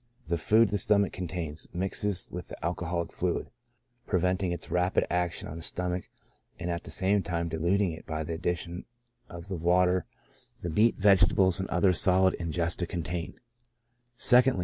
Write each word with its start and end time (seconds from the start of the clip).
The 0.27 0.37
food 0.39 0.69
the 0.69 0.79
stomach 0.79 1.13
contains 1.13 1.67
mixes 1.75 2.27
with 2.31 2.47
the 2.47 2.65
alcoholic 2.65 3.11
fluid, 3.11 3.51
preventing 4.07 4.51
its 4.51 4.71
rapid 4.71 5.05
action 5.11 5.47
on 5.47 5.57
the 5.57 5.61
stom 5.61 5.93
ach, 5.97 6.09
and 6.57 6.71
at 6.71 6.85
the 6.85 6.89
same 6.89 7.21
time 7.21 7.49
diluting 7.49 7.91
it 7.91 8.07
by 8.07 8.23
the 8.23 8.33
addition 8.33 8.85
of 9.29 9.47
the 9.47 9.57
water 9.57 10.07
the 10.63 10.71
meat, 10.71 10.95
vegetables, 10.97 11.59
and 11.59 11.69
other 11.69 11.93
solid 11.93 12.35
ingesta 12.39 12.87
contain, 12.89 13.39
2ndly. 14.17 14.59